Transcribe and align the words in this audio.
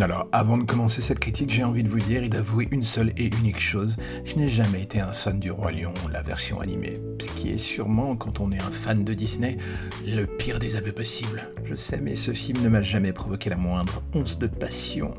Alors, 0.00 0.26
avant 0.32 0.58
de 0.58 0.64
commencer 0.64 1.00
cette 1.00 1.20
critique, 1.20 1.50
j'ai 1.50 1.62
envie 1.62 1.84
de 1.84 1.88
vous 1.88 2.00
dire 2.00 2.24
et 2.24 2.28
d'avouer 2.28 2.66
une 2.72 2.82
seule 2.82 3.12
et 3.16 3.26
unique 3.26 3.60
chose. 3.60 3.96
Je 4.24 4.34
n'ai 4.34 4.48
jamais 4.48 4.82
été 4.82 5.00
un 5.00 5.12
fan 5.12 5.38
du 5.38 5.52
Roi 5.52 5.70
Lion, 5.70 5.94
la 6.12 6.20
version 6.20 6.60
animée. 6.60 7.00
Ce 7.20 7.28
qui 7.28 7.50
est 7.50 7.58
sûrement, 7.58 8.16
quand 8.16 8.40
on 8.40 8.50
est 8.50 8.58
un 8.58 8.72
fan 8.72 9.04
de 9.04 9.14
Disney, 9.14 9.56
le 10.04 10.26
pire 10.26 10.58
des 10.58 10.74
aveux 10.74 10.90
possibles. 10.90 11.48
Je 11.64 11.76
sais, 11.76 12.00
mais 12.02 12.16
ce 12.16 12.32
film 12.32 12.62
ne 12.62 12.68
m'a 12.68 12.82
jamais 12.82 13.12
provoqué 13.12 13.50
la 13.50 13.56
moindre 13.56 14.02
once 14.14 14.36
de 14.36 14.48
passion. 14.48 15.14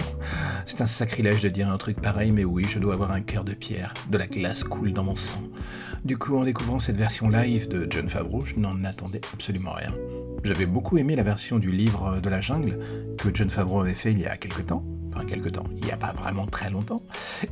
C'est 0.65 0.81
un 0.81 0.87
sacrilège 0.87 1.41
de 1.41 1.49
dire 1.49 1.69
un 1.69 1.77
truc 1.77 2.01
pareil, 2.01 2.31
mais 2.31 2.43
oui, 2.43 2.65
je 2.69 2.77
dois 2.77 2.95
avoir 2.95 3.11
un 3.11 3.21
cœur 3.21 3.45
de 3.45 3.53
pierre. 3.53 3.93
De 4.09 4.17
la 4.17 4.27
glace 4.27 4.65
coule 4.65 4.91
dans 4.91 5.03
mon 5.03 5.15
sang. 5.15 5.41
Du 6.03 6.17
coup, 6.17 6.37
en 6.37 6.43
découvrant 6.43 6.79
cette 6.79 6.97
version 6.97 7.29
live 7.29 7.69
de 7.69 7.87
John 7.89 8.09
Favreau, 8.09 8.41
je 8.41 8.55
n'en 8.55 8.83
attendais 8.83 9.21
absolument 9.33 9.73
rien. 9.73 9.93
J'avais 10.45 10.67
beaucoup 10.67 10.99
aimé 10.99 11.15
la 11.15 11.23
version 11.23 11.57
du 11.57 11.71
livre 11.71 12.19
de 12.21 12.29
la 12.29 12.39
jungle 12.39 12.77
que 13.17 13.29
John 13.33 13.49
Favreau 13.49 13.81
avait 13.81 13.95
fait 13.95 14.11
il 14.11 14.19
y 14.19 14.27
a 14.27 14.37
quelques 14.37 14.67
temps 14.67 14.85
enfin 15.15 15.25
quelque 15.25 15.49
temps, 15.49 15.63
il 15.77 15.85
n'y 15.85 15.91
a 15.91 15.97
pas 15.97 16.11
vraiment 16.11 16.45
très 16.45 16.69
longtemps, 16.69 17.01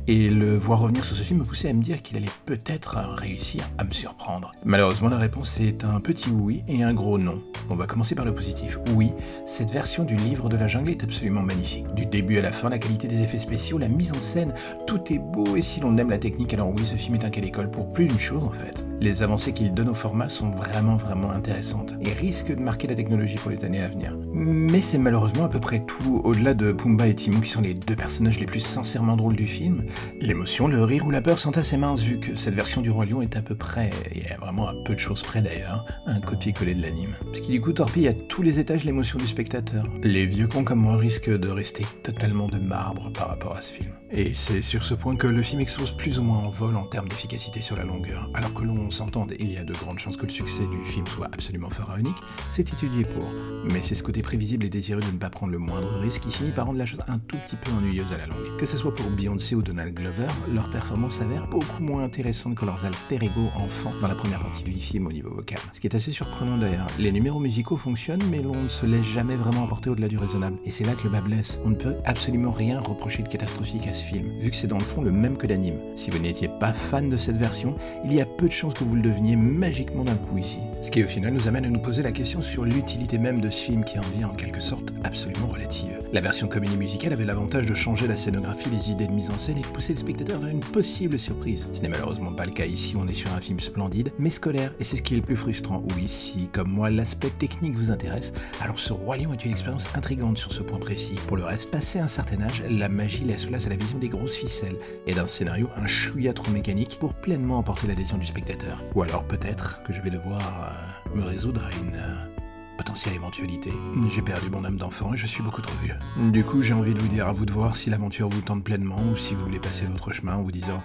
et 0.06 0.28
le 0.28 0.56
voir 0.56 0.80
revenir 0.80 1.04
sur 1.04 1.16
ce 1.16 1.22
film 1.22 1.40
me 1.40 1.44
poussait 1.44 1.70
à 1.70 1.72
me 1.72 1.82
dire 1.82 2.02
qu'il 2.02 2.16
allait 2.16 2.28
peut-être 2.44 2.96
réussir 3.16 3.68
à 3.78 3.84
me 3.84 3.90
surprendre. 3.90 4.52
Malheureusement, 4.64 5.08
la 5.08 5.16
réponse 5.16 5.58
est 5.60 5.84
un 5.84 6.00
petit 6.00 6.28
oui 6.28 6.62
et 6.68 6.82
un 6.82 6.92
gros 6.92 7.18
non. 7.18 7.40
On 7.70 7.74
va 7.74 7.86
commencer 7.86 8.14
par 8.14 8.26
le 8.26 8.34
positif. 8.34 8.78
Oui, 8.94 9.12
cette 9.46 9.70
version 9.70 10.04
du 10.04 10.16
livre 10.16 10.48
de 10.48 10.56
la 10.56 10.68
jungle 10.68 10.90
est 10.90 11.02
absolument 11.02 11.40
magnifique. 11.40 11.86
Du 11.94 12.04
début 12.04 12.38
à 12.38 12.42
la 12.42 12.52
fin, 12.52 12.68
la 12.68 12.78
qualité 12.78 13.08
des 13.08 13.22
effets 13.22 13.38
spéciaux, 13.38 13.78
la 13.78 13.88
mise 13.88 14.12
en 14.12 14.20
scène, 14.20 14.52
tout 14.86 15.00
est 15.10 15.18
beau, 15.18 15.56
et 15.56 15.62
si 15.62 15.80
l'on 15.80 15.96
aime 15.96 16.10
la 16.10 16.18
technique, 16.18 16.52
alors 16.52 16.68
oui, 16.68 16.84
ce 16.84 16.96
film 16.96 17.14
est 17.14 17.24
un 17.24 17.30
cas 17.30 17.40
d'école 17.40 17.70
pour 17.70 17.90
plus 17.92 18.06
d'une 18.06 18.18
chose 18.18 18.44
en 18.44 18.50
fait. 18.50 18.84
Les 19.04 19.20
avancées 19.20 19.52
qu'il 19.52 19.74
donne 19.74 19.90
au 19.90 19.94
format 19.94 20.30
sont 20.30 20.48
vraiment 20.48 20.96
vraiment 20.96 21.30
intéressantes, 21.30 21.94
et 22.00 22.14
risquent 22.14 22.56
de 22.56 22.62
marquer 22.62 22.86
la 22.86 22.94
technologie 22.94 23.36
pour 23.36 23.50
les 23.50 23.66
années 23.66 23.82
à 23.82 23.86
venir. 23.86 24.16
Mais 24.32 24.80
c'est 24.80 24.96
malheureusement 24.96 25.44
à 25.44 25.50
peu 25.50 25.60
près 25.60 25.80
tout, 25.80 26.22
au-delà 26.24 26.54
de 26.54 26.72
Pumba 26.72 27.06
et 27.06 27.14
Timon 27.14 27.40
qui 27.40 27.50
sont 27.50 27.60
les 27.60 27.74
deux 27.74 27.96
personnages 27.96 28.40
les 28.40 28.46
plus 28.46 28.60
sincèrement 28.60 29.14
drôles 29.14 29.36
du 29.36 29.46
film. 29.46 29.84
L'émotion, 30.22 30.68
le 30.68 30.82
rire 30.82 31.04
ou 31.04 31.10
la 31.10 31.20
peur 31.20 31.38
sont 31.38 31.58
assez 31.58 31.76
minces 31.76 32.02
vu 32.02 32.18
que 32.18 32.34
cette 32.34 32.54
version 32.54 32.80
du 32.80 32.90
Roi 32.90 33.04
Lion 33.04 33.20
est 33.20 33.36
à 33.36 33.42
peu 33.42 33.54
près, 33.54 33.90
et 34.14 34.22
vraiment 34.40 34.68
à 34.68 34.74
peu 34.86 34.94
de 34.94 34.98
choses 34.98 35.22
près 35.22 35.42
d'ailleurs, 35.42 35.84
un 36.06 36.20
copier-coller 36.20 36.74
de 36.74 36.80
l'anime. 36.80 37.14
Ce 37.34 37.42
qui 37.42 37.52
du 37.52 37.60
coup 37.60 37.74
torpille 37.74 38.08
à 38.08 38.14
tous 38.14 38.40
les 38.40 38.58
étages 38.58 38.84
l'émotion 38.84 39.18
du 39.18 39.26
spectateur. 39.26 39.84
Les 40.02 40.24
vieux 40.24 40.48
cons 40.48 40.64
comme 40.64 40.80
moi 40.80 40.96
risquent 40.96 41.38
de 41.38 41.48
rester 41.48 41.84
totalement 42.02 42.48
de 42.48 42.58
marbre 42.58 43.12
par 43.12 43.28
rapport 43.28 43.54
à 43.54 43.60
ce 43.60 43.74
film. 43.74 43.90
Et 44.10 44.32
c'est 44.32 44.62
sur 44.62 44.82
ce 44.82 44.94
point 44.94 45.16
que 45.16 45.26
le 45.26 45.42
film 45.42 45.60
expose 45.60 45.92
plus 45.92 46.18
ou 46.18 46.22
moins 46.22 46.38
en 46.38 46.50
vol 46.50 46.76
en 46.76 46.86
termes 46.86 47.08
d'efficacité 47.08 47.60
sur 47.60 47.76
la 47.76 47.82
longueur. 47.82 48.30
Alors 48.32 48.54
que 48.54 48.62
l'on 48.62 48.90
s'entende, 48.94 49.34
il 49.38 49.52
y 49.52 49.56
a 49.56 49.64
de 49.64 49.72
grandes 49.72 49.98
chances 49.98 50.16
que 50.16 50.24
le 50.24 50.30
succès 50.30 50.64
du 50.66 50.84
film 50.84 51.06
soit 51.06 51.26
absolument 51.26 51.68
pharaonique, 51.68 52.16
c'est 52.48 52.72
étudié 52.72 53.04
pour. 53.04 53.24
Mais 53.70 53.82
c'est 53.82 53.94
ce 53.94 54.02
côté 54.02 54.22
prévisible 54.22 54.64
et 54.64 54.70
désireux 54.70 55.00
de 55.00 55.10
ne 55.10 55.18
pas 55.18 55.30
prendre 55.30 55.52
le 55.52 55.58
moindre 55.58 55.98
risque 55.98 56.22
qui 56.22 56.30
finit 56.30 56.52
par 56.52 56.66
rendre 56.66 56.78
la 56.78 56.86
chose 56.86 57.00
un 57.08 57.18
tout 57.18 57.36
petit 57.44 57.56
peu 57.56 57.72
ennuyeuse 57.72 58.12
à 58.12 58.18
la 58.18 58.26
longue. 58.26 58.56
Que 58.58 58.66
ce 58.66 58.76
soit 58.76 58.94
pour 58.94 59.10
Beyoncé 59.10 59.56
ou 59.56 59.62
Donald 59.62 59.94
Glover, 59.94 60.28
leur 60.48 60.70
performance 60.70 61.14
s'avère 61.14 61.48
beaucoup 61.48 61.82
moins 61.82 62.04
intéressante 62.04 62.54
que 62.54 62.64
leurs 62.64 62.84
alter 62.84 63.16
ego 63.16 63.48
enfants 63.56 63.90
dans 64.00 64.08
la 64.08 64.14
première 64.14 64.40
partie 64.40 64.62
du 64.62 64.74
film 64.74 65.08
au 65.08 65.12
niveau 65.12 65.34
vocal. 65.34 65.58
Ce 65.72 65.80
qui 65.80 65.88
est 65.88 65.96
assez 65.96 66.12
surprenant 66.12 66.56
d'ailleurs. 66.56 66.86
Les 66.98 67.10
numéros 67.10 67.40
musicaux 67.40 67.76
fonctionnent, 67.76 68.24
mais 68.30 68.42
l'on 68.42 68.62
ne 68.62 68.68
se 68.68 68.86
laisse 68.86 69.04
jamais 69.04 69.36
vraiment 69.36 69.64
emporter 69.64 69.90
au-delà 69.90 70.08
du 70.08 70.18
raisonnable. 70.18 70.56
Et 70.64 70.70
c'est 70.70 70.84
là 70.84 70.94
que 70.94 71.04
le 71.04 71.10
bas 71.10 71.20
blesse. 71.20 71.60
On 71.64 71.70
ne 71.70 71.74
peut 71.74 71.96
absolument 72.04 72.52
rien 72.52 72.80
reprocher 72.80 73.22
de 73.22 73.28
catastrophique 73.28 73.88
à 73.88 73.94
ce 73.94 74.04
film, 74.04 74.38
vu 74.38 74.50
que 74.50 74.56
c'est 74.56 74.68
dans 74.68 74.78
le 74.78 74.84
fond 74.84 75.02
le 75.02 75.10
même 75.10 75.36
que 75.36 75.46
l'anime. 75.46 75.78
Si 75.96 76.10
vous 76.10 76.18
n'étiez 76.18 76.48
pas 76.60 76.72
fan 76.72 77.08
de 77.08 77.16
cette 77.16 77.36
version, 77.36 77.76
il 78.04 78.14
y 78.14 78.20
a 78.20 78.26
peu 78.26 78.46
de 78.46 78.52
chances 78.52 78.73
que 78.74 78.84
vous 78.84 78.96
le 78.96 79.02
deveniez 79.02 79.36
magiquement 79.36 80.04
d'un 80.04 80.16
coup 80.16 80.38
ici. 80.38 80.58
Ce 80.82 80.90
qui 80.90 81.02
au 81.02 81.06
final 81.06 81.32
nous 81.32 81.48
amène 81.48 81.64
à 81.64 81.70
nous 81.70 81.80
poser 81.80 82.02
la 82.02 82.12
question 82.12 82.42
sur 82.42 82.64
l'utilité 82.64 83.16
même 83.16 83.40
de 83.40 83.48
ce 83.48 83.62
film 83.62 83.84
qui 83.84 83.98
en 83.98 84.04
vient 84.16 84.28
en 84.28 84.34
quelque 84.34 84.60
sorte 84.60 84.92
absolument 85.04 85.46
relative. 85.46 85.98
La 86.12 86.20
version 86.20 86.46
comédie 86.46 86.76
musicale 86.76 87.12
avait 87.12 87.24
l'avantage 87.24 87.66
de 87.66 87.74
changer 87.74 88.06
la 88.06 88.16
scénographie, 88.16 88.68
les 88.70 88.90
idées 88.90 89.06
de 89.06 89.12
mise 89.12 89.30
en 89.30 89.38
scène 89.38 89.58
et 89.58 89.62
de 89.62 89.66
pousser 89.66 89.94
le 89.94 89.98
spectateur 89.98 90.38
vers 90.38 90.50
une 90.50 90.60
possible 90.60 91.18
surprise. 91.18 91.68
Ce 91.72 91.80
n'est 91.82 91.88
malheureusement 91.88 92.32
pas 92.32 92.44
le 92.44 92.52
cas 92.52 92.66
ici, 92.66 92.94
on 92.96 93.08
est 93.08 93.14
sur 93.14 93.32
un 93.32 93.40
film 93.40 93.60
splendide, 93.60 94.12
mais 94.18 94.30
scolaire, 94.30 94.72
et 94.78 94.84
c'est 94.84 94.96
ce 94.96 95.02
qui 95.02 95.14
est 95.14 95.18
le 95.18 95.22
plus 95.22 95.36
frustrant. 95.36 95.82
Oui, 95.96 96.06
si, 96.06 96.48
comme 96.52 96.70
moi, 96.70 96.90
l'aspect 96.90 97.30
technique 97.30 97.74
vous 97.74 97.90
intéresse, 97.90 98.32
alors 98.60 98.78
ce 98.78 98.92
Roi 98.92 99.16
Lion 99.16 99.32
est 99.32 99.44
une 99.44 99.52
expérience 99.52 99.88
intrigante 99.94 100.36
sur 100.36 100.52
ce 100.52 100.62
point 100.62 100.78
précis. 100.78 101.16
Pour 101.26 101.36
le 101.36 101.44
reste, 101.44 101.70
passé 101.70 101.98
un 101.98 102.06
certain 102.06 102.42
âge, 102.42 102.62
la 102.70 102.88
magie 102.88 103.24
laisse 103.24 103.44
place 103.44 103.66
à 103.66 103.70
la 103.70 103.76
vision 103.76 103.98
des 103.98 104.08
grosses 104.08 104.36
ficelles 104.36 104.76
et 105.06 105.14
d'un 105.14 105.26
scénario 105.26 105.68
un 105.76 105.86
chouïa 105.86 106.32
trop 106.32 106.50
mécanique 106.50 106.96
pour 106.98 107.14
pleinement 107.14 107.58
emporter 107.58 107.86
l'adhésion 107.86 108.18
du 108.18 108.26
spectateur. 108.26 108.63
Ou 108.94 109.02
alors 109.02 109.24
peut-être 109.24 109.82
que 109.82 109.92
je 109.92 110.00
vais 110.00 110.10
devoir 110.10 110.40
euh, 110.40 111.16
me 111.16 111.22
résoudre 111.22 111.62
à 111.64 111.70
une... 111.76 111.94
Euh, 111.94 112.34
potentielle 112.76 113.14
éventualité. 113.14 113.72
J'ai 114.08 114.22
perdu 114.22 114.50
mon 114.50 114.64
âme 114.64 114.76
d'enfant 114.76 115.14
et 115.14 115.16
je 115.16 115.26
suis 115.26 115.42
beaucoup 115.42 115.62
trop 115.62 115.76
vieux. 115.82 115.94
Du 116.32 116.44
coup, 116.44 116.62
j'ai 116.62 116.74
envie 116.74 116.94
de 116.94 116.98
vous 116.98 117.08
dire 117.08 117.28
à 117.28 117.32
vous 117.32 117.46
de 117.46 117.52
voir 117.52 117.76
si 117.76 117.90
l'aventure 117.90 118.28
vous 118.28 118.40
tente 118.40 118.64
pleinement 118.64 119.00
ou 119.12 119.16
si 119.16 119.34
vous 119.34 119.44
voulez 119.44 119.60
passer 119.60 119.86
l'autre 119.86 120.12
chemin 120.12 120.36
en 120.36 120.42
vous 120.42 120.52
disant 120.52 120.82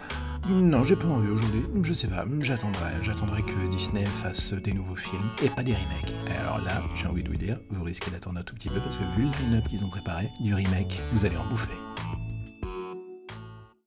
non, 0.48 0.84
j'ai 0.84 0.96
pas 0.96 1.08
envie 1.08 1.30
aujourd'hui, 1.30 1.66
je 1.84 1.94
sais 1.94 2.08
pas, 2.08 2.26
j'attendrai, 2.40 2.92
j'attendrai 3.02 3.44
que 3.44 3.68
Disney 3.70 4.06
fasse 4.06 4.54
des 4.54 4.72
nouveaux 4.72 4.96
films 4.96 5.30
et 5.44 5.50
pas 5.50 5.64
des 5.64 5.74
remakes. 5.74 6.14
Et 6.28 6.38
alors 6.40 6.60
là, 6.60 6.82
j'ai 6.96 7.08
envie 7.08 7.24
de 7.24 7.30
vous 7.30 7.36
dire, 7.36 7.60
vous 7.70 7.84
risquez 7.84 8.10
d'attendre 8.10 8.40
un 8.40 8.44
tout 8.44 8.56
petit 8.56 8.70
peu 8.70 8.80
parce 8.80 8.98
que 8.98 9.04
vu 9.16 9.24
le 9.24 9.32
line-up 9.44 9.68
qu'ils 9.68 9.86
ont 9.86 9.90
préparé, 9.90 10.30
du 10.40 10.56
remake, 10.56 11.04
vous 11.12 11.26
allez 11.26 11.38
en 11.38 11.46
bouffer. 11.50 11.78